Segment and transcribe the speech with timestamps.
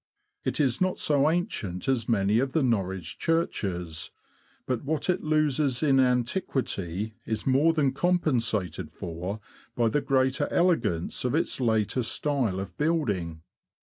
[0.43, 4.09] It is not so ancient as many of the Norwich churches;
[4.65, 9.39] but what it loses in antiquity is more than compen sated for
[9.75, 13.43] by the greater elegance of its later style of building.